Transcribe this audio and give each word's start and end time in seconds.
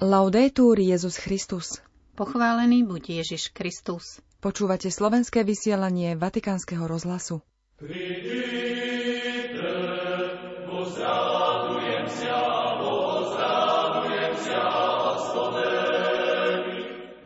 Laudetur 0.00 0.80
Jezus 0.80 1.20
Christus. 1.20 1.76
Pochválený 2.16 2.88
buď 2.88 3.20
Ježiš 3.20 3.52
Kristus. 3.52 4.24
Počúvate 4.40 4.88
slovenské 4.88 5.44
vysielanie 5.44 6.16
Vatikánskeho 6.16 6.88
rozhlasu. 6.88 7.44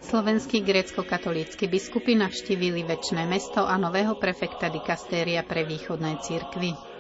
Slovenskí 0.02 0.66
grécko-katolícky 0.66 1.70
biskupy 1.70 2.18
navštívili 2.18 2.82
väčšné 2.82 3.22
mesto 3.30 3.62
a 3.62 3.78
nového 3.78 4.18
prefekta 4.18 4.66
dikastéria 4.66 5.46
pre 5.46 5.62
východné 5.62 6.18
církvy. 6.26 6.93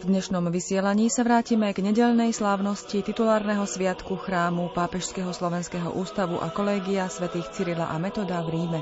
V 0.00 0.08
dnešnom 0.08 0.48
vysielaní 0.48 1.12
sa 1.12 1.20
vrátime 1.20 1.68
k 1.76 1.84
nedelnej 1.84 2.32
slávnosti 2.32 3.04
titulárneho 3.04 3.68
sviatku 3.68 4.16
chrámu 4.16 4.72
Pápežského 4.72 5.28
slovenského 5.28 5.92
ústavu 5.92 6.40
a 6.40 6.48
kolégia 6.48 7.04
svätých 7.12 7.52
Cyrila 7.52 7.92
a 7.92 8.00
Metoda 8.00 8.40
v 8.40 8.48
Ríme. 8.48 8.80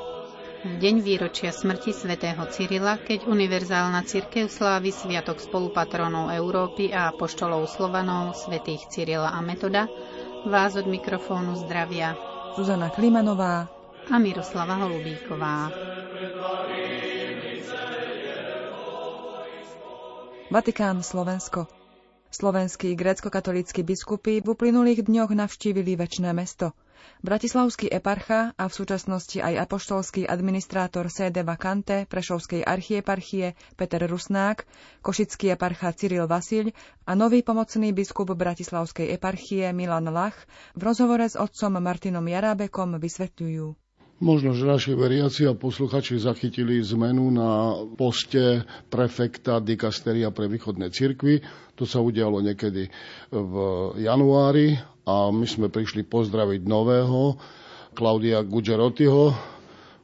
V 0.62 0.74
deň 0.78 1.02
výročia 1.02 1.50
smrti 1.50 1.91
svätého 1.91 2.38
Cyrila, 2.54 3.02
keď 3.02 3.27
univerzálna 3.27 4.06
cirkev 4.06 4.46
slávi 4.46 4.94
sviatok 4.94 5.42
spolupatronov 5.42 6.30
Európy 6.30 6.94
a 6.94 7.10
apoštolov 7.10 7.66
Slovanov 7.66 8.38
svätých 8.38 8.86
Cyrila 8.86 9.34
a 9.34 9.42
Metoda, 9.42 9.91
vás 10.46 10.78
od 10.78 10.86
mikrofónu 10.86 11.58
zdravia 11.66 12.14
Zuzana 12.55 12.94
Klimanová 12.94 13.66
a 14.06 14.16
Miroslava 14.22 14.86
Holubíková. 14.86 15.66
Vatikán, 20.48 21.04
Slovensko. 21.04 21.68
Slovenskí 22.32 22.96
grécko-katolícky 22.96 23.84
biskupy 23.84 24.41
v 24.41 24.56
uplynulých 24.56 25.04
dňoch 25.04 25.36
navštívili 25.36 25.92
väčšné 25.92 26.32
mesto. 26.32 26.72
Bratislavský 27.20 27.92
eparcha 27.92 28.56
a 28.56 28.64
v 28.64 28.72
súčasnosti 28.72 29.44
aj 29.44 29.69
apoštolský 29.69 30.24
administrátor 30.24 31.12
sede 31.12 31.44
vacante 31.44 32.08
Prešovskej 32.08 32.64
archieparchie 32.64 33.60
Peter 33.76 34.00
Rusnák, 34.08 34.64
košický 35.04 35.52
eparcha 35.52 35.92
Cyril 35.92 36.24
Vasil 36.24 36.72
a 37.04 37.12
nový 37.12 37.44
pomocný 37.44 37.92
biskup 37.92 38.32
Bratislavskej 38.32 39.20
eparchie 39.20 39.69
Milan 39.76 40.08
Lach 40.08 40.48
v 40.72 40.80
rozhovore 40.80 41.28
s 41.28 41.36
otcom 41.36 41.76
Martinom 41.76 42.24
Jarábekom 42.24 42.96
vysvetľujú. 42.96 43.88
Možno, 44.19 44.50
že 44.50 44.66
naši 44.66 44.98
veriaci 44.98 45.47
a 45.47 45.55
posluchači 45.55 46.19
zachytili 46.19 46.83
zmenu 46.83 47.30
na 47.30 47.78
poste 47.94 48.66
prefekta 48.91 49.62
dikasteria 49.62 50.34
pre 50.34 50.50
východné 50.50 50.91
cirkvy. 50.91 51.38
To 51.78 51.86
sa 51.86 52.02
udialo 52.02 52.42
niekedy 52.42 52.91
v 53.30 53.55
januári 54.02 54.75
a 55.06 55.30
my 55.30 55.47
sme 55.47 55.70
prišli 55.70 56.02
pozdraviť 56.02 56.66
nového 56.66 57.38
Klaudia 57.94 58.42
Gugerotiho, 58.42 59.38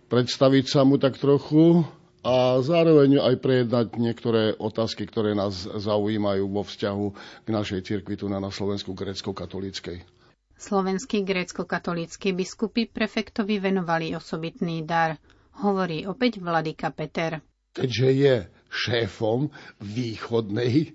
predstaviť 0.07 0.65
sa 0.71 0.87
mu 0.87 0.95
tak 0.95 1.19
trochu 1.19 1.83
a 2.23 2.63
zároveň 2.63 3.19
aj 3.19 3.35
prejednať 3.43 3.87
niektoré 3.99 4.55
otázky, 4.55 5.11
ktoré 5.11 5.35
nás 5.35 5.67
zaujímajú 5.67 6.47
vo 6.55 6.63
vzťahu 6.63 7.07
k 7.43 7.49
našej 7.51 7.81
cirkvi 7.83 8.15
tu 8.15 8.31
na 8.31 8.39
Slovensku 8.47 8.95
grecko-katolíckej. 8.95 10.14
Slovenskí 10.55 11.27
grécko-katolíckí 11.27 12.31
biskupy 12.31 12.87
prefektovi 12.87 13.59
venovali 13.59 14.15
osobitný 14.15 14.87
dar, 14.87 15.19
hovorí 15.61 16.07
opäť 16.07 16.39
vladyka 16.39 16.95
Peter. 16.95 17.43
Keďže 17.75 18.09
je 18.15 18.35
šéfom 18.71 19.51
východnej 19.83 20.95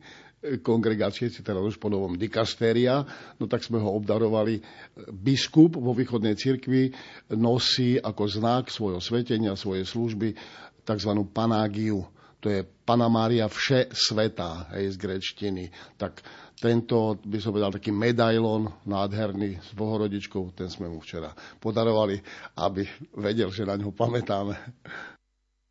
kongregácie, 0.64 1.28
teda 1.28 1.60
už 1.60 1.76
po 1.76 1.92
novom 1.92 2.16
dikastéria, 2.16 3.04
no 3.36 3.52
tak 3.52 3.60
sme 3.60 3.84
ho 3.84 3.92
obdarovali. 4.00 4.64
Biskup 5.12 5.76
vo 5.76 5.92
východnej 5.92 6.40
cirkvi 6.40 6.96
nosí 7.36 8.00
ako 8.00 8.24
znak 8.24 8.72
svojho 8.72 9.04
svetenia, 9.04 9.60
svojej 9.60 9.84
služby 9.84 10.40
tzv. 10.88 11.12
panágiu. 11.36 12.08
To 12.40 12.48
je 12.48 12.64
Pana 12.64 13.12
Mária 13.12 13.52
vše 13.52 13.92
svetá, 13.92 14.72
hej, 14.72 14.96
z 14.96 14.98
grečtiny. 14.98 15.64
Tak 16.00 16.24
tento, 16.60 17.20
by 17.20 17.38
som 17.40 17.52
povedal, 17.52 17.76
taký 17.76 17.92
medailon 17.92 18.72
nádherný 18.88 19.60
s 19.60 19.72
Bohorodičkou, 19.76 20.56
ten 20.56 20.72
sme 20.72 20.88
mu 20.88 21.04
včera 21.04 21.36
podarovali, 21.60 22.20
aby 22.60 22.88
vedel, 23.20 23.52
že 23.52 23.68
na 23.68 23.76
ňo 23.76 23.92
pamätáme. 23.92 24.56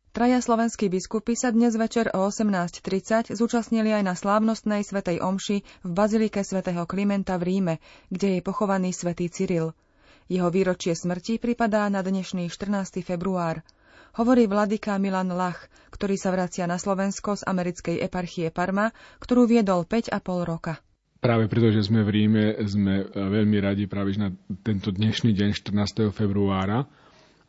Traja 0.09 0.41
slovenskí 0.41 0.89
biskupy 0.89 1.37
sa 1.37 1.53
dnes 1.53 1.77
večer 1.77 2.09
o 2.17 2.25
18.30 2.25 3.29
zúčastnili 3.29 3.93
aj 3.93 4.03
na 4.05 4.17
slávnostnej 4.17 4.81
svetej 4.81 5.21
omši 5.21 5.61
v 5.85 5.89
bazilike 5.93 6.41
svätého 6.41 6.89
Klimenta 6.89 7.37
v 7.37 7.45
Ríme, 7.45 7.75
kde 8.09 8.37
je 8.37 8.41
pochovaný 8.41 8.89
svätý 8.89 9.29
Cyril. 9.29 9.77
Jeho 10.25 10.49
výročie 10.49 10.97
smrti 10.97 11.37
pripadá 11.37 11.85
na 11.93 12.01
dnešný 12.01 12.49
14. 12.49 13.05
február 13.05 13.61
hovorí 14.15 14.49
vladyka 14.49 14.97
Milan 14.97 15.29
Lach, 15.35 15.69
ktorý 15.93 16.15
sa 16.15 16.31
vracia 16.31 16.63
na 16.65 16.79
Slovensko 16.79 17.35
z 17.37 17.45
americkej 17.45 17.99
eparchie 18.01 18.49
Parma, 18.49 18.95
ktorú 19.19 19.45
viedol 19.45 19.83
5,5 19.83 20.15
roka. 20.47 20.79
Práve 21.19 21.51
preto, 21.51 21.67
že 21.75 21.83
sme 21.83 22.07
v 22.07 22.09
Ríme, 22.15 22.55
sme 22.63 23.03
veľmi 23.11 23.59
radi 23.59 23.91
práve 23.91 24.15
na 24.15 24.31
tento 24.63 24.95
dnešný 24.95 25.35
deň 25.35 25.49
14. 25.51 26.15
februára. 26.15 26.87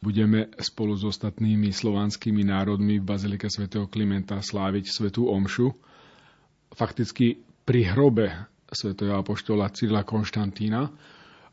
Budeme 0.03 0.51
spolu 0.59 0.99
s 0.99 1.07
ostatnými 1.07 1.71
slovanskými 1.71 2.43
národmi 2.43 2.99
v 2.99 3.07
Bazilike 3.07 3.47
svätého 3.47 3.87
Klimenta 3.87 4.43
sláviť 4.43 4.91
svetú 4.91 5.31
omšu. 5.31 5.71
Fakticky 6.75 7.47
pri 7.63 7.95
hrobe 7.95 8.27
svätého 8.67 9.15
apoštola 9.15 9.71
Cyrila 9.71 10.03
Konštantína, 10.03 10.91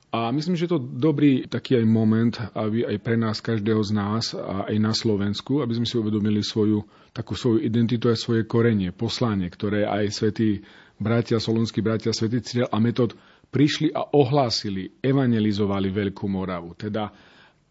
a 0.07 0.31
myslím, 0.31 0.55
že 0.55 0.71
to 0.71 0.79
dobrý 0.79 1.51
taký 1.51 1.83
aj 1.83 1.85
moment, 1.85 2.33
aby 2.55 2.87
aj 2.87 2.97
pre 3.03 3.19
nás, 3.19 3.43
každého 3.43 3.83
z 3.83 3.91
nás, 3.91 4.31
a 4.31 4.71
aj 4.71 4.77
na 4.79 4.95
Slovensku, 4.95 5.59
aby 5.59 5.75
sme 5.75 5.87
si 5.87 5.99
uvedomili 5.99 6.39
svoju, 6.39 6.87
takú 7.11 7.35
svoju 7.35 7.59
identitu 7.59 8.07
a 8.07 8.15
svoje 8.15 8.47
korenie, 8.47 8.95
poslanie, 8.95 9.51
ktoré 9.51 9.83
aj 9.83 10.15
svätí 10.15 10.63
bratia, 10.95 11.43
solonskí 11.43 11.83
bratia, 11.83 12.15
svätý 12.15 12.39
Cyril 12.39 12.71
a 12.71 12.79
Metod 12.79 13.19
prišli 13.51 13.91
a 13.91 14.07
ohlásili, 14.07 14.95
evangelizovali 15.03 15.91
Veľkú 15.91 16.27
Moravu. 16.31 16.71
Teda 16.79 17.11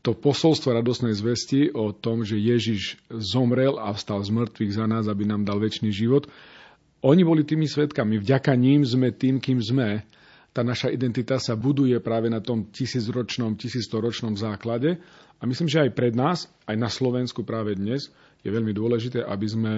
to 0.05 0.13
posolstvo 0.13 0.77
radosnej 0.77 1.17
zvesti 1.17 1.73
o 1.73 1.91
tom, 1.91 2.23
že 2.23 2.37
Ježiš 2.37 3.01
zomrel 3.11 3.81
a 3.81 3.91
vstal 3.97 4.21
z 4.23 4.31
mŕtvych 4.31 4.73
za 4.77 4.85
nás, 4.85 5.09
aby 5.09 5.25
nám 5.25 5.43
dal 5.43 5.57
väčší 5.57 5.89
život, 5.89 6.29
oni 7.01 7.23
boli 7.25 7.49
tými 7.49 7.65
svetkami. 7.65 8.21
Vďaka 8.21 8.53
ním 8.57 8.85
sme 8.85 9.09
tým, 9.13 9.41
kým 9.41 9.61
sme 9.61 10.05
tá 10.57 10.65
naša 10.65 10.89
identita 10.89 11.37
sa 11.37 11.53
buduje 11.53 12.01
práve 12.01 12.33
na 12.33 12.41
tom 12.41 12.73
tisícročnom, 12.73 13.61
tisícstoročnom 13.61 14.41
základe. 14.41 14.97
A 15.37 15.45
myslím, 15.45 15.69
že 15.69 15.85
aj 15.85 15.93
pred 15.93 16.17
nás, 16.17 16.49
aj 16.65 16.81
na 16.81 16.89
Slovensku 16.89 17.45
práve 17.45 17.77
dnes, 17.77 18.09
je 18.41 18.49
veľmi 18.49 18.73
dôležité, 18.73 19.21
aby 19.21 19.45
sme 19.45 19.73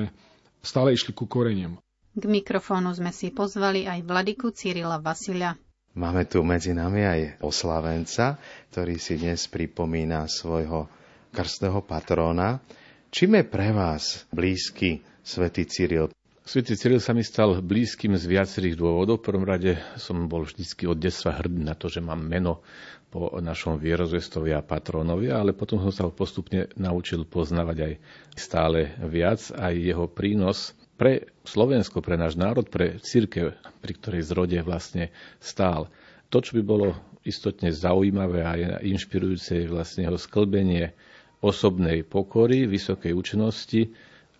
stále 0.62 0.94
išli 0.94 1.10
ku 1.10 1.26
koreniem. 1.26 1.82
K 2.14 2.24
mikrofónu 2.30 2.94
sme 2.94 3.10
si 3.10 3.34
pozvali 3.34 3.90
aj 3.90 4.06
vladiku 4.06 4.54
Cyrila 4.54 5.02
Vasilia. 5.02 5.58
Máme 5.98 6.30
tu 6.30 6.46
medzi 6.46 6.70
nami 6.70 7.02
aj 7.02 7.42
oslavenca, 7.42 8.38
ktorý 8.70 9.02
si 9.02 9.18
dnes 9.18 9.50
pripomína 9.50 10.30
svojho 10.30 10.86
krstného 11.34 11.82
patróna. 11.82 12.62
Čím 13.10 13.42
je 13.42 13.44
pre 13.50 13.74
vás 13.74 14.30
blízky 14.30 15.02
svätý 15.26 15.66
Cyril? 15.66 16.14
Svetý 16.48 16.80
Cyril 16.80 16.96
sa 16.96 17.12
mi 17.12 17.20
stal 17.20 17.60
blízkym 17.60 18.16
z 18.16 18.24
viacerých 18.24 18.80
dôvodov. 18.80 19.20
V 19.20 19.28
prvom 19.28 19.44
rade 19.44 19.76
som 20.00 20.32
bol 20.32 20.48
vždycky 20.48 20.88
od 20.88 20.96
detstva 20.96 21.36
hrdý 21.36 21.60
na 21.60 21.76
to, 21.76 21.92
že 21.92 22.00
mám 22.00 22.24
meno 22.24 22.64
po 23.12 23.36
našom 23.36 23.76
vierozvestovi 23.76 24.56
a 24.56 24.64
patrónovi, 24.64 25.28
ale 25.28 25.52
potom 25.52 25.76
som 25.76 25.92
sa 25.92 26.08
ho 26.08 26.12
postupne 26.16 26.72
naučil 26.72 27.28
poznávať 27.28 27.76
aj 27.84 27.92
stále 28.32 28.96
viac, 28.96 29.44
aj 29.52 29.76
jeho 29.76 30.08
prínos 30.08 30.72
pre 30.96 31.28
Slovensko, 31.44 32.00
pre 32.00 32.16
náš 32.16 32.40
národ, 32.40 32.64
pre 32.64 32.96
církev, 32.96 33.52
pri 33.84 33.92
ktorej 34.00 34.24
zrode 34.24 34.56
vlastne 34.64 35.12
stál. 35.44 35.92
To, 36.32 36.40
čo 36.40 36.56
by 36.56 36.62
bolo 36.64 36.96
istotne 37.28 37.68
zaujímavé 37.76 38.40
a 38.40 38.80
inšpirujúce, 38.80 39.52
je 39.52 39.68
vlastne 39.68 40.08
jeho 40.08 40.16
sklbenie 40.16 40.96
osobnej 41.44 42.08
pokory, 42.08 42.64
vysokej 42.64 43.12
účinnosti, 43.12 43.92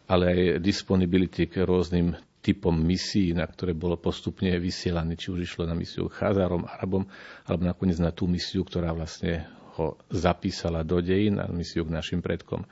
ale 0.09 0.25
aj 0.27 0.41
disponibility 0.65 1.47
k 1.47 1.69
rôznym 1.69 2.17
typom 2.41 2.73
misií, 2.73 3.37
na 3.37 3.45
ktoré 3.45 3.77
bolo 3.77 4.01
postupne 4.01 4.49
vysielané, 4.57 5.21
či 5.21 5.29
už 5.29 5.45
išlo 5.45 5.69
na 5.69 5.77
misiu 5.77 6.09
Chazárom, 6.09 6.65
Arabom, 6.65 7.05
alebo 7.45 7.63
nakoniec 7.69 8.01
na 8.01 8.09
tú 8.09 8.25
misiu, 8.25 8.65
ktorá 8.65 8.97
vlastne 8.97 9.45
ho 9.77 10.01
zapísala 10.09 10.81
do 10.81 11.05
dejín, 11.05 11.37
na 11.37 11.47
misiu 11.53 11.85
k 11.85 11.93
našim 11.93 12.25
predkom. 12.25 12.65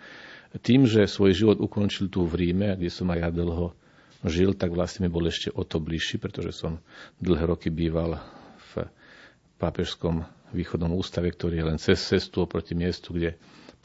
Tým, 0.64 0.88
že 0.88 1.04
svoj 1.04 1.36
život 1.36 1.58
ukončil 1.60 2.08
tu 2.08 2.24
v 2.24 2.48
Ríme, 2.48 2.72
kde 2.80 2.88
som 2.88 3.12
aj 3.12 3.20
ja 3.20 3.28
dlho 3.28 3.76
žil, 4.24 4.56
tak 4.56 4.72
vlastne 4.72 5.04
mi 5.06 5.10
bol 5.12 5.28
ešte 5.28 5.52
o 5.52 5.60
to 5.62 5.76
bližší, 5.76 6.16
pretože 6.16 6.56
som 6.56 6.80
dlhé 7.20 7.44
roky 7.46 7.68
býval 7.68 8.16
v 8.72 8.88
pápežskom 9.60 10.24
východnom 10.56 10.96
ústave, 10.96 11.28
ktorý 11.28 11.54
je 11.60 11.68
len 11.68 11.78
cez 11.78 12.00
cestu 12.00 12.40
oproti 12.40 12.72
miestu, 12.72 13.12
kde 13.12 13.36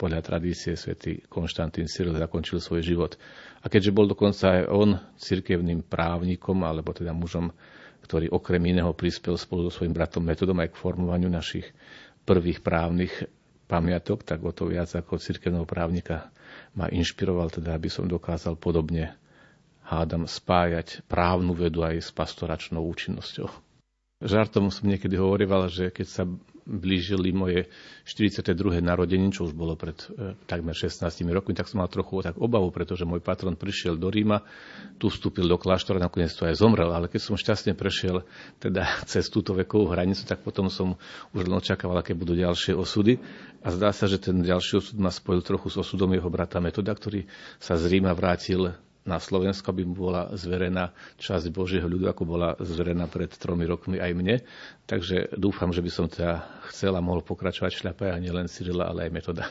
podľa 0.02 0.18
tradície 0.18 0.74
svätý 0.74 1.22
Konštantín 1.30 1.86
Cyril 1.86 2.18
zakončil 2.18 2.58
svoj 2.58 2.82
život. 2.82 3.14
A 3.62 3.70
keďže 3.70 3.94
bol 3.94 4.10
dokonca 4.10 4.58
aj 4.58 4.62
on 4.66 4.98
cirkevným 5.14 5.86
právnikom, 5.86 6.66
alebo 6.66 6.90
teda 6.90 7.14
mužom, 7.14 7.54
ktorý 8.02 8.34
okrem 8.34 8.74
iného 8.74 8.90
prispel 8.98 9.38
spolu 9.38 9.70
so 9.70 9.78
svojím 9.78 9.94
bratom 9.94 10.26
metodom 10.26 10.58
aj 10.58 10.74
k 10.74 10.80
formovaniu 10.82 11.30
našich 11.30 11.70
prvých 12.26 12.66
právnych 12.66 13.14
pamiatok, 13.70 14.26
tak 14.26 14.42
o 14.42 14.50
to 14.50 14.66
viac 14.66 14.90
ako 14.90 15.22
cirkevného 15.22 15.70
právnika 15.70 16.34
ma 16.74 16.90
inšpiroval, 16.90 17.54
teda 17.54 17.78
aby 17.78 17.86
som 17.86 18.10
dokázal 18.10 18.58
podobne 18.58 19.14
hádam 19.86 20.26
spájať 20.26 21.06
právnu 21.06 21.54
vedu 21.54 21.86
aj 21.86 22.02
s 22.02 22.10
pastoračnou 22.10 22.82
účinnosťou. 22.90 23.71
Žartom 24.22 24.70
som 24.70 24.86
niekedy 24.86 25.18
hovoril, 25.18 25.50
že 25.66 25.90
keď 25.90 26.06
sa 26.06 26.22
blížili 26.62 27.34
moje 27.34 27.66
42. 28.06 28.78
narodeniny, 28.78 29.34
čo 29.34 29.50
už 29.50 29.54
bolo 29.54 29.74
pred 29.74 29.98
e, 30.14 30.38
takmer 30.46 30.74
16 30.74 31.02
rokmi, 31.34 31.58
tak 31.58 31.66
som 31.66 31.82
mal 31.82 31.90
trochu 31.90 32.22
tak 32.22 32.38
obavu, 32.38 32.70
pretože 32.70 33.02
môj 33.02 33.18
patron 33.18 33.58
prišiel 33.58 33.98
do 33.98 34.06
Ríma, 34.06 34.46
tu 34.98 35.10
vstúpil 35.10 35.50
do 35.50 35.58
kláštora, 35.58 35.98
nakoniec 35.98 36.30
to 36.30 36.46
aj 36.46 36.58
zomrel, 36.58 36.94
ale 36.94 37.10
keď 37.10 37.20
som 37.22 37.34
šťastne 37.34 37.74
prešiel 37.74 38.22
teda 38.62 38.86
cez 39.10 39.26
túto 39.26 39.54
vekovú 39.58 39.90
hranicu, 39.90 40.22
tak 40.22 40.46
potom 40.46 40.70
som 40.70 40.94
už 41.34 41.50
len 41.50 41.58
očakával, 41.58 41.98
aké 41.98 42.14
budú 42.14 42.38
ďalšie 42.38 42.78
osudy. 42.78 43.18
A 43.62 43.70
zdá 43.74 43.90
sa, 43.90 44.06
že 44.06 44.22
ten 44.22 44.42
ďalší 44.42 44.78
osud 44.78 44.96
ma 44.98 45.10
spojil 45.10 45.42
trochu 45.42 45.70
s 45.70 45.78
osudom 45.78 46.10
jeho 46.14 46.30
brata 46.30 46.62
Metoda, 46.62 46.94
ktorý 46.94 47.26
sa 47.58 47.74
z 47.78 47.90
Ríma 47.90 48.14
vrátil 48.14 48.74
na 49.02 49.18
Slovensko, 49.18 49.74
aby 49.74 49.82
mu 49.82 49.94
bola 49.98 50.30
zverená 50.34 50.94
časť 51.18 51.50
Božieho 51.50 51.86
ľudu, 51.90 52.06
ako 52.06 52.22
bola 52.22 52.54
zverená 52.62 53.10
pred 53.10 53.30
tromi 53.34 53.66
rokmi 53.66 53.98
aj 53.98 54.12
mne. 54.14 54.36
Takže 54.86 55.34
dúfam, 55.34 55.74
že 55.74 55.82
by 55.82 55.90
som 55.90 56.06
teda 56.06 56.46
chcel 56.70 56.94
a 56.94 57.02
mohol 57.02 57.26
pokračovať 57.26 57.82
šľapaj 57.82 58.08
a 58.14 58.22
nielen 58.22 58.46
Cyrila, 58.46 58.86
ale 58.86 59.10
aj 59.10 59.14
metoda. 59.14 59.44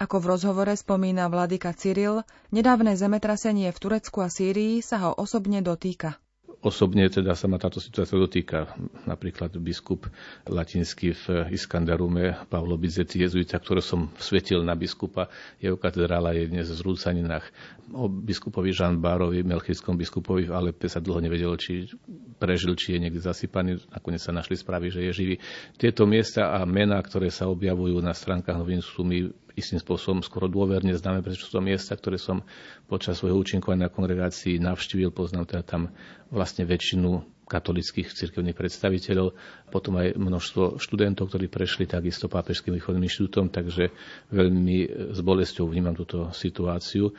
Ako 0.00 0.18
v 0.18 0.34
rozhovore 0.34 0.72
spomína 0.74 1.30
vladyka 1.30 1.70
Cyril, 1.76 2.26
nedávne 2.50 2.98
zemetrasenie 2.98 3.70
v 3.70 3.78
Turecku 3.78 4.18
a 4.24 4.32
Sýrii 4.32 4.82
sa 4.82 4.98
ho 5.06 5.10
osobne 5.14 5.62
dotýka. 5.62 6.18
Osobne 6.62 7.10
teda 7.10 7.34
sa 7.34 7.50
ma 7.50 7.58
táto 7.58 7.82
situácia 7.82 8.14
dotýka. 8.14 8.78
Napríklad 9.02 9.50
biskup 9.58 10.06
latinský 10.46 11.10
v 11.10 11.50
Iskandarume, 11.50 12.46
Pavlo 12.46 12.78
Bizeti, 12.78 13.18
jezuita, 13.18 13.58
ktorý 13.58 13.82
som 13.82 14.14
svetil 14.22 14.62
na 14.62 14.78
biskupa. 14.78 15.26
Jeho 15.58 15.74
katedrála 15.74 16.38
je 16.38 16.46
dnes 16.46 16.70
v 16.70 16.78
Zrúcaninách. 16.78 17.50
O 17.90 18.06
biskupovi 18.06 18.70
Žan 18.70 19.02
Bárovi, 19.02 19.42
melchickom 19.42 19.98
biskupovi 19.98 20.46
v 20.46 20.54
Alepe 20.54 20.86
sa 20.86 21.02
dlho 21.02 21.18
nevedelo, 21.18 21.58
či 21.58 21.90
prežil, 22.38 22.78
či 22.78 22.94
je 22.94 23.10
niekde 23.10 23.18
zasypaný. 23.18 23.82
Nakoniec 23.90 24.22
sa 24.22 24.30
našli 24.30 24.54
správy, 24.54 24.94
že 24.94 25.02
je 25.02 25.10
živý. 25.10 25.34
Tieto 25.74 26.06
miesta 26.06 26.54
a 26.54 26.62
mená, 26.62 27.02
ktoré 27.02 27.34
sa 27.34 27.50
objavujú 27.50 27.98
na 27.98 28.14
stránkach 28.14 28.54
novín, 28.54 28.86
sú 28.86 29.02
mi 29.02 29.34
istým 29.62 29.78
spôsobom 29.78 30.20
skoro 30.20 30.50
dôverne 30.50 30.92
známe, 30.92 31.22
pretože 31.22 31.46
sú 31.46 31.56
to 31.56 31.62
miesta, 31.62 31.94
ktoré 31.94 32.18
som 32.18 32.42
počas 32.90 33.22
svojho 33.22 33.38
účinkovania 33.38 33.86
na 33.86 33.94
kongregácii 33.94 34.58
navštívil, 34.58 35.14
poznám 35.14 35.46
teda 35.46 35.62
tam 35.62 35.82
vlastne 36.28 36.66
väčšinu 36.66 37.22
katolických 37.52 38.08
cirkevných 38.16 38.56
predstaviteľov, 38.56 39.36
potom 39.68 40.00
aj 40.00 40.16
množstvo 40.16 40.80
študentov, 40.80 41.28
ktorí 41.28 41.52
prešli 41.52 41.84
takisto 41.84 42.24
Pápežským 42.32 42.72
východným 42.72 43.04
inštitútom, 43.04 43.52
takže 43.52 43.92
veľmi 44.32 45.12
s 45.12 45.20
bolesťou 45.20 45.68
vnímam 45.68 45.92
túto 45.92 46.32
situáciu. 46.32 47.12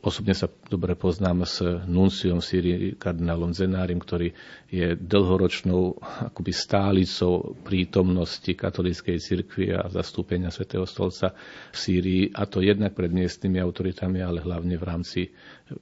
Osobne 0.00 0.32
sa 0.32 0.48
dobre 0.48 0.96
poznám 0.96 1.44
s 1.44 1.60
nunciom 1.84 2.40
Syrii, 2.40 2.96
kardinálom 2.96 3.52
Zenárim, 3.52 4.00
ktorý 4.00 4.32
je 4.72 4.96
dlhoročnou 4.96 6.00
akoby 6.32 6.52
stálicou 6.56 7.52
prítomnosti 7.60 8.48
katolíckej 8.48 9.20
cirkvi 9.20 9.76
a 9.76 9.84
zastúpenia 9.92 10.48
svätého 10.48 10.88
stolca 10.88 11.36
v 11.68 11.76
Sýrii, 11.76 12.22
a 12.32 12.48
to 12.48 12.64
jednak 12.64 12.96
pred 12.96 13.12
miestnymi 13.12 13.60
autoritami, 13.60 14.24
ale 14.24 14.40
hlavne 14.40 14.80
v 14.80 14.84
rámci 14.88 15.20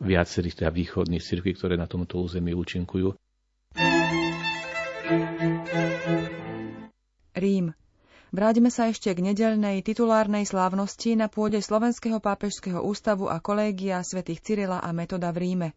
viacerých 0.02 0.66
teda 0.66 0.70
východných 0.74 1.22
cirkví, 1.22 1.54
ktoré 1.54 1.78
na 1.78 1.86
tomto 1.86 2.18
území 2.18 2.50
účinkujú. 2.58 3.14
Rím. 7.38 7.70
Vráťme 8.28 8.68
sa 8.68 8.92
ešte 8.92 9.08
k 9.16 9.24
nedeľnej 9.24 9.80
titulárnej 9.80 10.44
slávnosti 10.44 11.16
na 11.16 11.32
pôde 11.32 11.64
Slovenského 11.64 12.20
pápežského 12.20 12.84
ústavu 12.84 13.24
a 13.32 13.40
kolégia 13.40 14.04
svätých 14.04 14.44
Cyrila 14.44 14.84
a 14.84 14.92
Metoda 14.92 15.32
v 15.32 15.48
Ríme. 15.48 15.68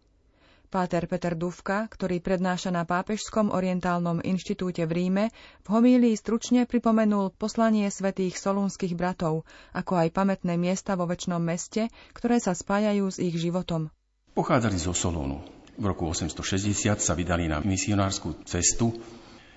Páter 0.67 1.07
Peter 1.07 1.31
Dufka, 1.31 1.87
ktorý 1.87 2.19
prednáša 2.19 2.75
na 2.75 2.83
Pápežskom 2.83 3.55
orientálnom 3.55 4.19
inštitúte 4.19 4.83
v 4.83 4.91
Ríme, 4.91 5.25
v 5.63 5.67
homílii 5.71 6.11
stručne 6.19 6.67
pripomenul 6.67 7.31
poslanie 7.39 7.87
svätých 7.87 8.35
solúnskych 8.35 8.99
bratov, 8.99 9.47
ako 9.71 10.03
aj 10.03 10.11
pamätné 10.11 10.59
miesta 10.59 10.99
vo 10.99 11.07
väčšnom 11.07 11.39
meste, 11.39 11.87
ktoré 12.11 12.43
sa 12.43 12.51
spájajú 12.51 13.07
s 13.07 13.23
ich 13.23 13.35
životom. 13.39 13.87
Pochádzali 14.35 14.75
zo 14.75 14.91
Solónu. 14.91 15.39
V 15.79 15.87
roku 15.87 16.03
860 16.03 16.99
sa 16.99 17.15
vydali 17.15 17.47
na 17.47 17.63
misionárskú 17.63 18.43
cestu 18.43 18.91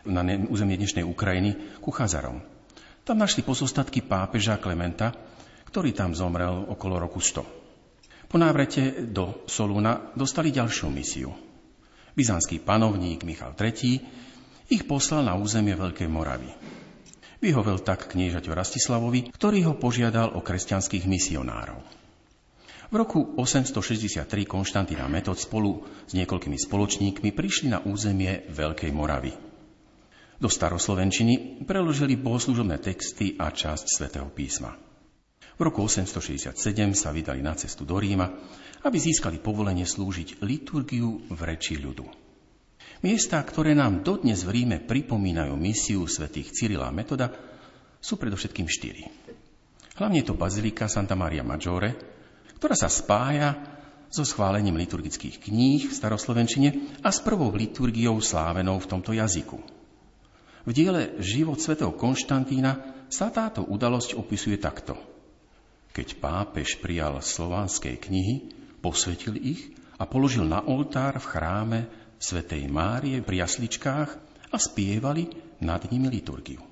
na 0.07 0.23
územie 0.47 0.79
dnešnej 0.79 1.03
Ukrajiny 1.03 1.83
ku 1.83 1.91
Chazarom. 1.91 2.54
Tam 3.05 3.21
našli 3.21 3.45
pozostatky 3.45 4.01
pápeža 4.01 4.57
Klementa, 4.57 5.13
ktorý 5.69 5.93
tam 5.93 6.17
zomrel 6.17 6.65
okolo 6.73 6.97
roku 6.97 7.21
100. 7.21 7.45
Po 8.33 8.37
návrete 8.41 9.13
do 9.13 9.45
Solúna 9.45 10.09
dostali 10.17 10.49
ďalšiu 10.49 10.89
misiu. 10.89 11.29
Byzantský 12.17 12.65
panovník 12.65 13.29
Michal 13.29 13.53
III 13.53 14.01
ich 14.73 14.89
poslal 14.89 15.29
na 15.29 15.37
územie 15.37 15.77
Veľkej 15.77 16.09
Moravy. 16.09 16.49
Vyhovel 17.45 17.85
tak 17.85 18.09
kniežaťu 18.09 18.57
Rastislavovi, 18.57 19.29
ktorý 19.37 19.69
ho 19.69 19.75
požiadal 19.77 20.33
o 20.33 20.41
kresťanských 20.41 21.05
misionárov. 21.05 21.85
V 22.89 22.95
roku 22.97 23.37
863 23.37 24.25
Konštantína 24.49 25.05
Metod 25.13 25.37
spolu 25.37 25.85
s 26.09 26.17
niekoľkými 26.17 26.57
spoločníkmi 26.57 27.37
prišli 27.37 27.69
na 27.69 27.85
územie 27.85 28.49
Veľkej 28.49 28.97
Moravy. 28.97 29.54
Do 30.39 30.51
staroslovenčiny 30.51 31.63
preložili 31.63 32.19
bohoslužobné 32.19 32.83
texty 32.83 33.39
a 33.39 33.55
časť 33.55 33.87
svätého 33.87 34.27
písma. 34.35 34.75
V 35.55 35.61
roku 35.63 35.87
867 35.87 36.59
sa 36.99 37.15
vydali 37.15 37.39
na 37.39 37.55
cestu 37.55 37.87
do 37.87 37.95
Ríma, 37.95 38.27
aby 38.83 38.99
získali 38.99 39.39
povolenie 39.39 39.87
slúžiť 39.87 40.43
liturgiu 40.43 41.23
v 41.31 41.41
reči 41.47 41.79
ľudu. 41.79 42.11
Miesta, 43.07 43.39
ktoré 43.39 43.79
nám 43.79 44.03
dodnes 44.03 44.43
v 44.43 44.51
Ríme 44.63 44.83
pripomínajú 44.83 45.55
misiu 45.55 46.09
svätých 46.11 46.51
Cyrila 46.51 46.91
a 46.91 46.95
Metoda, 46.95 47.31
sú 48.03 48.19
predovšetkým 48.19 48.67
štyri. 48.67 49.07
Hlavne 49.95 50.19
je 50.21 50.27
to 50.27 50.35
Bazilika 50.35 50.91
Santa 50.91 51.15
Maria 51.15 51.47
Maggiore, 51.47 51.95
ktorá 52.59 52.75
sa 52.75 52.91
spája 52.91 53.55
so 54.11 54.27
schválením 54.27 54.75
liturgických 54.75 55.39
kníh 55.39 55.87
v 55.87 55.95
staroslovenčine 55.95 56.99
a 57.03 57.15
s 57.15 57.23
prvou 57.23 57.55
liturgiou 57.55 58.19
slávenou 58.19 58.83
v 58.83 58.91
tomto 58.91 59.15
jazyku. 59.15 59.84
V 60.65 60.71
diele 60.73 61.21
Život 61.21 61.61
svätého 61.61 61.93
Konštantína 61.93 63.05
sa 63.13 63.29
táto 63.29 63.69
udalosť 63.69 64.17
opisuje 64.17 64.57
takto. 64.57 64.97
Keď 65.93 66.19
pápež 66.19 66.81
prijal 66.81 67.21
slovanské 67.21 68.01
knihy, 68.01 68.49
posvetil 68.81 69.37
ich 69.37 69.77
a 70.01 70.09
položil 70.09 70.49
na 70.49 70.65
oltár 70.65 71.21
v 71.21 71.31
chráme 71.31 71.81
svätej 72.17 72.65
Márie 72.67 73.21
pri 73.21 73.45
jasličkách 73.45 74.11
a 74.51 74.57
spievali 74.57 75.29
nad 75.61 75.85
nimi 75.93 76.09
liturgiu. 76.09 76.65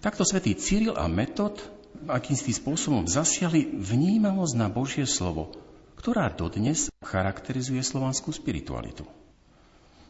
Takto 0.00 0.24
svätý 0.24 0.56
Cyril 0.56 0.96
a 0.96 1.04
Metod 1.04 1.60
akýmsi 2.08 2.56
spôsobom 2.56 3.04
zasiali 3.04 3.68
vnímavosť 3.76 4.54
na 4.56 4.72
Božie 4.72 5.04
slovo, 5.04 5.52
ktorá 6.00 6.32
dodnes 6.32 6.88
charakterizuje 7.04 7.84
slovanskú 7.84 8.32
spiritualitu. 8.32 9.04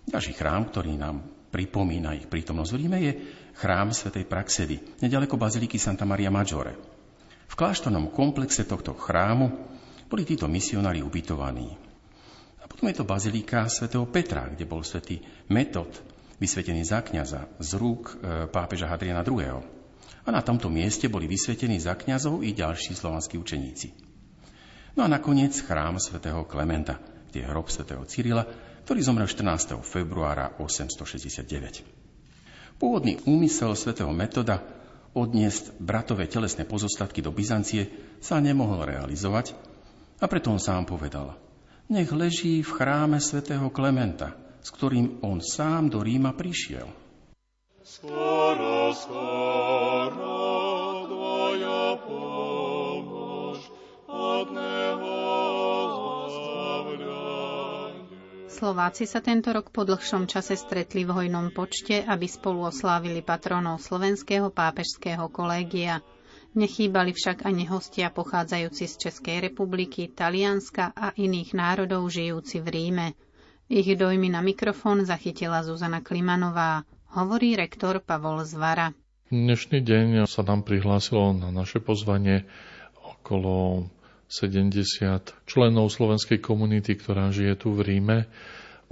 Ďalší 0.07 0.33
chrám, 0.39 0.71
ktorý 0.71 0.95
nám 0.95 1.27
pripomína 1.51 2.15
ich 2.15 2.31
prítomnosť 2.31 2.71
v 2.73 2.79
Ríme, 2.79 2.99
je 3.03 3.13
chrám 3.59 3.91
svätej 3.91 4.25
Praxedy, 4.25 4.79
nedaleko 5.03 5.35
baziliky 5.35 5.77
Santa 5.77 6.07
Maria 6.07 6.31
Maggiore. 6.31 6.79
V 7.51 7.55
kláštornom 7.59 8.15
komplexe 8.15 8.63
tohto 8.63 8.95
chrámu 8.95 9.51
boli 10.07 10.23
títo 10.23 10.47
misionári 10.47 11.03
ubytovaní. 11.03 11.75
A 12.63 12.65
potom 12.71 12.87
je 12.87 13.03
to 13.03 13.07
bazilika 13.07 13.67
svätého 13.67 14.07
Petra, 14.07 14.47
kde 14.47 14.67
bol 14.67 14.87
svätý 14.87 15.19
Metod, 15.51 15.91
vysvetený 16.39 16.87
za 16.87 17.03
kniaza 17.03 17.51
z 17.59 17.71
rúk 17.77 18.17
e, 18.17 18.47
pápeža 18.49 18.87
Hadriana 18.87 19.27
II. 19.27 19.61
A 20.25 20.29
na 20.31 20.41
tomto 20.41 20.71
mieste 20.71 21.11
boli 21.11 21.27
vysvetení 21.27 21.83
za 21.83 21.99
kňazov 21.99 22.47
i 22.47 22.55
ďalší 22.55 22.95
slovanskí 22.95 23.37
učeníci. 23.37 23.93
No 24.95 25.07
a 25.07 25.09
nakoniec 25.11 25.55
chrám 25.63 25.99
svätého 26.03 26.43
Klementa, 26.47 26.99
kde 27.31 27.47
je 27.47 27.51
hrob 27.51 27.71
svätého 27.71 28.03
Cyrila, 28.05 28.43
ktorý 28.85 29.01
zomrel 29.07 29.31
14. 29.31 29.79
februára 29.87 30.59
869. 30.59 31.87
Pôvodný 32.83 33.23
úmysel 33.31 33.79
svätého 33.79 34.11
Metoda 34.11 34.67
odniesť 35.15 35.79
bratové 35.79 36.27
telesné 36.27 36.67
pozostatky 36.67 37.23
do 37.23 37.31
Byzancie 37.31 37.87
sa 38.19 38.43
nemohol 38.43 38.83
realizovať 38.83 39.55
a 40.19 40.27
preto 40.27 40.51
on 40.51 40.59
sám 40.59 40.91
povedal, 40.91 41.39
nech 41.87 42.11
leží 42.11 42.63
v 42.63 42.71
chráme 42.71 43.23
svätého 43.23 43.71
Klementa, 43.71 44.35
s 44.63 44.75
ktorým 44.75 45.23
on 45.23 45.39
sám 45.39 45.91
do 45.91 46.03
Ríma 46.03 46.35
prišiel. 46.35 46.91
Skoro, 47.81 48.95
skoro, 48.95 50.35
dvoja 51.11 51.99
Slováci 58.61 59.09
sa 59.09 59.25
tento 59.25 59.57
rok 59.57 59.73
po 59.73 59.89
dlhšom 59.89 60.29
čase 60.29 60.53
stretli 60.53 61.09
v 61.09 61.17
hojnom 61.17 61.49
počte, 61.49 62.05
aby 62.05 62.29
spolu 62.29 62.69
oslávili 62.69 63.25
patronov 63.25 63.81
slovenského 63.81 64.53
pápežského 64.53 65.33
kolégia. 65.33 66.05
Nechýbali 66.53 67.17
však 67.17 67.49
ani 67.49 67.65
hostia 67.65 68.13
pochádzajúci 68.13 68.85
z 68.85 68.95
Českej 69.01 69.49
republiky, 69.49 70.13
Talianska 70.13 70.93
a 70.93 71.17
iných 71.17 71.57
národov 71.57 72.13
žijúci 72.13 72.61
v 72.61 72.69
Ríme. 72.69 73.07
Ich 73.73 73.89
dojmy 73.89 74.29
na 74.29 74.45
mikrofón 74.45 75.09
zachytila 75.09 75.65
Zuzana 75.65 76.05
Klimanová, 76.05 76.85
hovorí 77.17 77.57
rektor 77.57 78.05
Pavol 78.05 78.45
Zvara. 78.45 78.93
Dnešný 79.33 79.81
deň 79.81 80.29
sa 80.29 80.45
nám 80.45 80.69
prihlásilo 80.69 81.33
na 81.33 81.49
naše 81.49 81.81
pozvanie 81.81 82.45
okolo 83.01 83.89
70 84.31 84.79
členov 85.43 85.91
slovenskej 85.91 86.39
komunity, 86.39 86.95
ktorá 86.95 87.35
žije 87.35 87.59
tu 87.59 87.75
v 87.75 87.83
Ríme. 87.83 88.31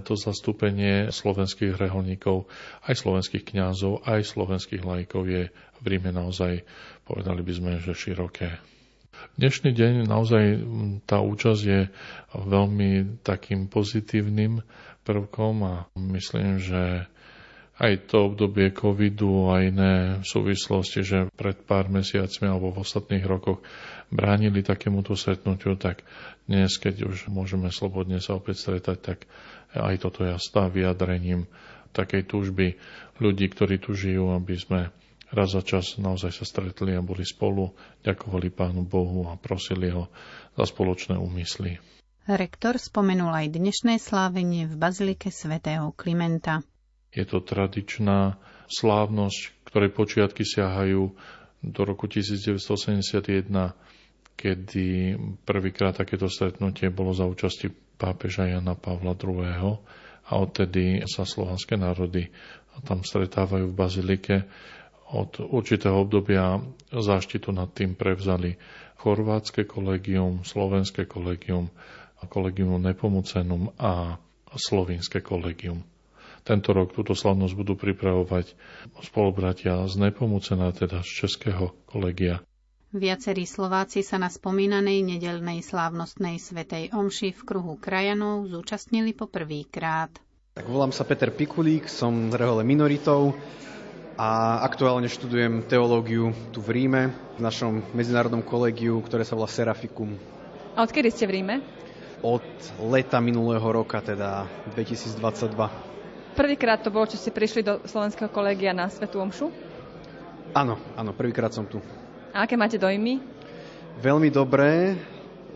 To 0.03 0.15
zastúpenie 0.15 1.11
slovenských 1.11 1.75
reholníkov, 1.75 2.47
aj 2.87 2.95
slovenských 3.03 3.55
kňazov, 3.55 4.03
aj 4.07 4.27
slovenských 4.27 4.83
lajkov 4.83 5.27
je 5.27 5.51
v 5.79 5.85
Ríme 5.87 6.11
naozaj, 6.11 6.63
povedali 7.07 7.43
by 7.43 7.53
sme, 7.55 7.73
že 7.83 7.95
široké. 7.95 8.59
Dnešný 9.39 9.75
deň 9.75 9.95
naozaj 10.07 10.45
tá 11.07 11.19
účasť 11.19 11.63
je 11.63 11.81
veľmi 12.35 13.23
takým 13.27 13.67
pozitívnym 13.67 14.63
prvkom 15.03 15.55
a 15.67 15.75
myslím, 15.99 16.63
že 16.63 17.11
aj 17.79 18.11
to 18.11 18.35
obdobie 18.35 18.75
covidu 18.75 19.55
a 19.55 19.63
iné 19.63 20.19
súvislosti, 20.27 21.07
že 21.07 21.19
pred 21.39 21.55
pár 21.63 21.87
mesiacmi 21.87 22.51
alebo 22.51 22.75
v 22.75 22.83
ostatných 22.83 23.23
rokoch 23.23 23.63
bránili 24.11 24.67
takémuto 24.67 25.15
stretnutiu, 25.15 25.79
tak 25.79 26.03
dnes, 26.51 26.75
keď 26.75 27.07
už 27.07 27.31
môžeme 27.31 27.71
slobodne 27.71 28.19
sa 28.19 28.35
opäť 28.35 28.67
stretať, 28.67 28.99
tak 28.99 29.19
aj 29.79 29.95
toto 30.03 30.27
ja 30.27 30.35
stáv 30.43 30.75
vyjadrením 30.75 31.47
takej 31.95 32.27
túžby 32.27 32.75
ľudí, 33.23 33.47
ktorí 33.47 33.79
tu 33.79 33.95
žijú, 33.95 34.35
aby 34.35 34.59
sme 34.59 34.81
raz 35.31 35.55
za 35.55 35.63
čas 35.63 36.01
naozaj 36.01 36.35
sa 36.35 36.45
stretli 36.45 36.99
a 36.99 37.05
boli 37.05 37.23
spolu, 37.23 37.73
ďakovali 38.03 38.49
Pánu 38.51 38.83
Bohu 38.83 39.29
a 39.29 39.39
prosili 39.39 39.93
ho 39.93 40.11
za 40.59 40.65
spoločné 40.67 41.15
úmysly. 41.15 41.79
Rektor 42.29 42.77
spomenul 42.77 43.33
aj 43.33 43.57
dnešné 43.57 43.97
slávenie 43.97 44.69
v 44.69 44.75
Bazilike 44.77 45.33
svätého 45.33 45.97
Klimenta. 45.97 46.61
Je 47.11 47.25
to 47.25 47.41
tradičná 47.41 48.37
slávnosť, 48.69 49.41
ktorej 49.65 49.91
počiatky 49.91 50.45
siahajú 50.45 51.13
do 51.61 51.81
roku 51.83 52.07
1981, 52.07 53.49
kedy 54.39 54.87
prvýkrát 55.43 55.97
takéto 55.97 56.31
stretnutie 56.31 56.87
bolo 56.89 57.11
za 57.11 57.27
účasti 57.27 57.69
pápeža 57.99 58.47
Jana 58.47 58.79
Pavla 58.79 59.13
II. 59.13 59.83
A 60.29 60.33
odtedy 60.37 61.03
sa 61.09 61.25
slovanské 61.25 61.75
národy 61.75 62.29
tam 62.85 63.03
stretávajú 63.03 63.73
v 63.73 63.79
Bazilike. 63.79 64.37
Od 65.09 65.41
určitého 65.41 65.97
obdobia 65.97 66.61
záštitu 66.93 67.49
nad 67.51 67.73
tým 67.73 67.97
prevzali 67.97 68.61
chorvátske 69.01 69.65
kolegium, 69.65 70.45
slovenské 70.45 71.09
kolegium, 71.09 71.73
kolegium 72.29 72.77
Nepomucenum 72.77 73.73
a 73.81 74.21
slovinské 74.53 75.25
kolegium. 75.25 75.81
Tento 76.47 76.71
rok 76.75 76.95
túto 76.95 77.15
slavnosť 77.15 77.55
budú 77.55 77.75
pripravovať 77.75 78.55
spolubratia 79.01 79.87
z 79.87 79.95
Nepomucená, 79.99 80.71
teda 80.75 81.03
z 81.03 81.27
Českého 81.27 81.75
kolegia. 81.87 82.43
Viacerí 82.89 83.45
Slováci 83.45 84.01
sa 84.01 84.17
na 84.17 84.33
spomínanej 84.33 85.05
nedelnej 85.05 85.61
slávnostnej 85.61 86.41
svetej 86.41 86.89
omši 86.97 87.37
v 87.37 87.43
kruhu 87.45 87.77
krajanov 87.77 88.49
zúčastnili 88.49 89.13
po 89.13 89.29
prvýkrát. 89.29 90.09
Tak 90.57 90.65
volám 90.65 90.89
sa 90.97 91.05
Peter 91.05 91.29
Pikulík, 91.29 91.85
som 91.85 92.33
z 92.33 92.35
rehole 92.41 92.65
minoritov 92.65 93.37
a 94.17 94.65
aktuálne 94.65 95.07
študujem 95.07 95.69
teológiu 95.69 96.33
tu 96.51 96.65
v 96.65 96.81
Ríme, 96.81 97.03
v 97.37 97.41
našom 97.45 97.85
medzinárodnom 97.93 98.41
kolegiu, 98.41 98.99
ktoré 99.05 99.23
sa 99.23 99.37
volá 99.37 99.53
Seraficum. 99.53 100.17
A 100.73 100.83
odkedy 100.83 101.13
ste 101.13 101.29
v 101.29 101.39
Ríme? 101.39 101.55
Od 102.25 102.43
leta 102.89 103.21
minulého 103.23 103.69
roka, 103.69 104.03
teda 104.03 104.49
2022. 104.73 105.88
Prvýkrát 106.39 106.79
to 106.79 106.95
bolo, 106.95 107.11
čo 107.11 107.19
ste 107.19 107.35
prišli 107.35 107.67
do 107.67 107.83
Slovenského 107.83 108.31
kolegia 108.31 108.71
na 108.71 108.87
Svetu 108.87 109.19
Omšu? 109.19 109.51
Áno, 110.55 110.79
áno, 110.95 111.11
prvýkrát 111.11 111.51
som 111.51 111.67
tu. 111.67 111.83
A 112.31 112.47
aké 112.47 112.55
máte 112.55 112.79
dojmy? 112.79 113.19
Veľmi 113.99 114.31
dobré, 114.31 114.95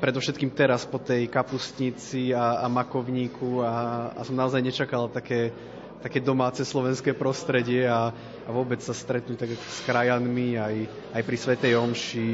predovšetkým 0.03 0.51
teraz 0.51 0.83
po 0.83 0.99
tej 0.99 1.31
kapustnici 1.31 2.35
a, 2.35 2.59
a 2.59 2.67
makovníku 2.67 3.63
a, 3.63 3.71
a 4.11 4.21
som 4.27 4.35
naozaj 4.35 4.59
nečakal 4.59 5.07
také, 5.07 5.55
také 6.03 6.19
domáce 6.19 6.67
slovenské 6.67 7.15
prostredie 7.15 7.87
a, 7.87 8.11
a 8.43 8.51
vôbec 8.51 8.83
sa 8.83 8.91
stretnúť 8.91 9.39
tak 9.39 9.55
s 9.55 9.87
krajanmi 9.87 10.59
aj, 10.59 10.75
aj 11.15 11.23
pri 11.23 11.37
Svetej 11.39 11.79
Omši. 11.79 12.27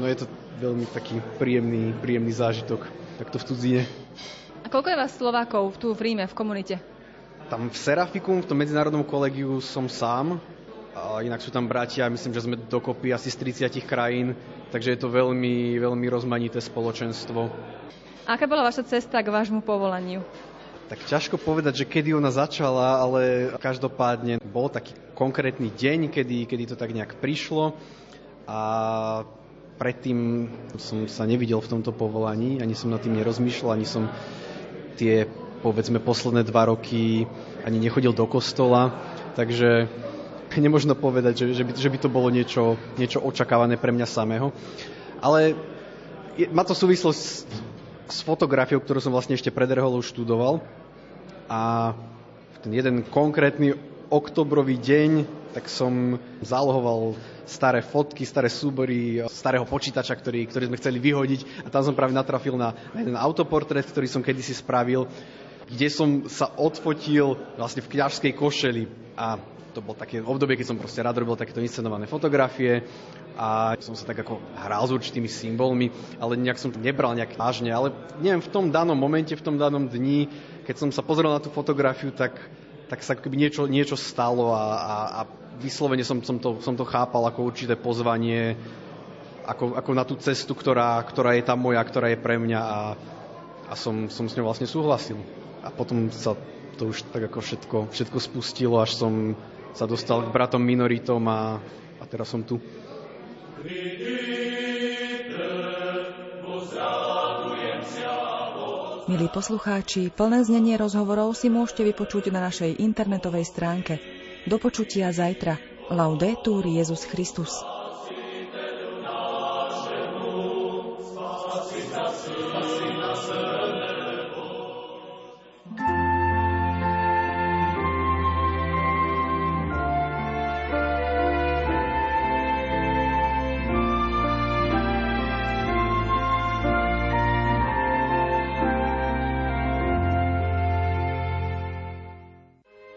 No 0.00 0.08
je 0.08 0.24
to 0.24 0.26
veľmi 0.56 0.88
taký 0.88 1.20
príjemný, 1.36 1.92
príjemný 2.00 2.32
zážitok 2.32 2.80
takto 3.20 3.36
v 3.36 3.44
cudzine. 3.44 3.82
A 4.64 4.72
koľko 4.72 4.88
je 4.88 5.00
vás 5.04 5.12
Slovákov 5.12 5.76
tu 5.76 5.92
v 5.92 6.00
Ríme, 6.00 6.24
v 6.24 6.32
komunite? 6.32 6.99
Tam 7.50 7.66
v 7.66 7.74
Serafikum, 7.74 8.38
v 8.38 8.46
tom 8.46 8.62
medzinárodnom 8.62 9.02
kolegiu 9.02 9.58
som 9.58 9.90
sám, 9.90 10.38
a 10.94 11.18
inak 11.18 11.42
sú 11.42 11.50
tam 11.50 11.66
bratia, 11.66 12.06
myslím, 12.06 12.30
že 12.30 12.46
sme 12.46 12.54
dokopy 12.54 13.10
asi 13.10 13.26
z 13.26 13.66
30 13.66 13.90
krajín, 13.90 14.38
takže 14.70 14.94
je 14.94 14.98
to 15.02 15.10
veľmi, 15.10 15.74
veľmi 15.82 16.06
rozmanité 16.06 16.62
spoločenstvo. 16.62 17.50
Aká 18.30 18.46
bola 18.46 18.62
vaša 18.62 18.86
cesta 18.86 19.18
k 19.18 19.34
vášmu 19.34 19.66
povolaniu? 19.66 20.22
Tak 20.86 21.02
ťažko 21.10 21.42
povedať, 21.42 21.82
že 21.82 21.90
kedy 21.90 22.14
ona 22.14 22.30
začala, 22.30 23.02
ale 23.02 23.50
každopádne 23.58 24.38
bol 24.46 24.70
taký 24.70 24.94
konkrétny 25.18 25.74
deň, 25.74 26.06
kedy, 26.14 26.46
kedy 26.46 26.70
to 26.70 26.76
tak 26.78 26.94
nejak 26.94 27.18
prišlo 27.18 27.74
a 28.46 28.60
predtým 29.74 30.46
som 30.78 31.10
sa 31.10 31.26
nevidel 31.26 31.58
v 31.58 31.70
tomto 31.78 31.90
povolaní, 31.90 32.62
ani 32.62 32.78
som 32.78 32.94
nad 32.94 33.02
tým 33.02 33.18
nerozmýšľal, 33.18 33.74
ani 33.74 33.86
som 33.90 34.06
tie 34.94 35.26
povedzme 35.60 36.00
posledné 36.00 36.44
dva 36.48 36.72
roky 36.72 37.28
ani 37.64 37.78
nechodil 37.78 38.16
do 38.16 38.24
kostola, 38.24 38.92
takže 39.36 39.88
nemožno 40.64 40.96
povedať, 40.96 41.46
že, 41.46 41.46
že, 41.60 41.62
by, 41.64 41.72
že 41.76 41.88
by 41.92 41.98
to 42.00 42.08
bolo 42.08 42.28
niečo, 42.32 42.80
niečo 42.96 43.22
očakávané 43.22 43.76
pre 43.76 43.92
mňa 43.92 44.06
samého. 44.08 44.52
Ale 45.20 45.54
je, 46.34 46.48
má 46.50 46.64
to 46.64 46.72
súvislosť 46.72 47.20
s, 47.20 47.44
s 48.08 48.18
fotografiou, 48.24 48.80
ktorú 48.80 48.98
som 48.98 49.12
vlastne 49.12 49.36
ešte 49.36 49.52
pred 49.52 49.68
Reholou 49.68 50.00
študoval. 50.00 50.64
A 51.50 51.92
ten 52.64 52.72
jeden 52.72 53.04
konkrétny 53.04 53.76
oktobrový 54.10 54.76
deň, 54.80 55.10
tak 55.54 55.70
som 55.70 56.18
zálohoval 56.42 57.14
staré 57.46 57.82
fotky, 57.82 58.22
staré 58.22 58.46
súbory 58.46 59.22
starého 59.26 59.66
počítača, 59.66 60.14
ktorý, 60.14 60.46
ktorý 60.46 60.70
sme 60.70 60.78
chceli 60.78 60.98
vyhodiť 61.02 61.66
a 61.66 61.68
tam 61.70 61.82
som 61.82 61.98
práve 61.98 62.14
natrafil 62.14 62.54
na, 62.54 62.74
jeden 62.94 63.18
autoportrét, 63.18 63.86
ktorý 63.90 64.06
som 64.06 64.22
kedysi 64.22 64.54
spravil 64.54 65.10
kde 65.70 65.86
som 65.86 66.26
sa 66.26 66.50
odfotil 66.58 67.38
vlastne 67.54 67.80
v 67.86 67.92
kňažskej 67.94 68.32
košeli. 68.34 68.84
A 69.14 69.38
to 69.70 69.78
bolo 69.78 69.94
také 69.94 70.18
obdobie, 70.18 70.58
keď 70.58 70.74
som 70.74 70.82
proste 70.82 70.98
rád 70.98 71.22
robil 71.22 71.38
takéto 71.38 71.62
inscenované 71.62 72.10
fotografie 72.10 72.82
a 73.38 73.78
som 73.78 73.94
sa 73.94 74.02
tak 74.02 74.26
ako 74.26 74.42
hral 74.58 74.82
s 74.82 74.92
určitými 74.92 75.30
symbolmi, 75.30 75.94
ale 76.18 76.34
nejak 76.34 76.58
som 76.58 76.74
to 76.74 76.82
nebral 76.82 77.14
nejak 77.14 77.38
vážne, 77.38 77.70
ale 77.70 77.94
neviem, 78.18 78.42
v 78.42 78.50
tom 78.50 78.74
danom 78.74 78.98
momente, 78.98 79.32
v 79.38 79.46
tom 79.46 79.54
danom 79.54 79.86
dni, 79.86 80.26
keď 80.66 80.76
som 80.76 80.90
sa 80.90 81.06
pozrel 81.06 81.30
na 81.30 81.38
tú 81.38 81.54
fotografiu, 81.54 82.10
tak, 82.10 82.34
tak 82.90 83.06
sa 83.06 83.14
akoby 83.14 83.38
niečo, 83.38 83.70
niečo 83.70 83.94
stalo 83.94 84.50
a, 84.50 84.64
a, 84.74 84.94
a 85.22 85.30
vyslovene 85.62 86.02
som, 86.02 86.18
som, 86.26 86.42
to, 86.42 86.58
som 86.58 86.74
to 86.74 86.82
chápal 86.82 87.22
ako 87.30 87.46
určité 87.46 87.78
pozvanie, 87.78 88.58
ako, 89.46 89.78
ako 89.78 89.90
na 89.94 90.02
tú 90.02 90.18
cestu, 90.18 90.52
ktorá, 90.58 90.98
ktorá 91.06 91.38
je 91.38 91.46
tam 91.46 91.62
moja, 91.62 91.80
ktorá 91.86 92.10
je 92.10 92.18
pre 92.18 92.42
mňa 92.42 92.60
a, 92.60 92.80
a 93.70 93.74
som, 93.78 94.10
som 94.10 94.26
s 94.26 94.34
ňou 94.34 94.50
vlastne 94.50 94.66
súhlasil 94.66 95.39
a 95.60 95.68
potom 95.68 96.08
sa 96.12 96.36
to 96.80 96.88
už 96.88 97.04
tak 97.12 97.28
ako 97.28 97.38
všetko, 97.44 97.76
všetko 97.92 98.18
spustilo, 98.18 98.80
až 98.80 98.96
som 98.96 99.36
sa 99.76 99.84
dostal 99.84 100.24
k 100.24 100.32
bratom 100.32 100.60
minoritom 100.60 101.20
a, 101.28 101.60
a 102.00 102.04
teraz 102.08 102.32
som 102.32 102.40
tu. 102.40 102.56
Milí 109.10 109.26
poslucháči, 109.26 110.08
plné 110.14 110.46
znenie 110.46 110.78
rozhovorov 110.78 111.34
si 111.34 111.50
môžete 111.50 111.82
vypočuť 111.82 112.30
na 112.30 112.46
našej 112.46 112.78
internetovej 112.78 113.42
stránke. 113.42 113.98
Do 114.46 114.56
počutia 114.56 115.10
zajtra. 115.10 115.58
Laudetur 115.90 116.62
Jezus 116.62 117.02
Christus. 117.02 117.69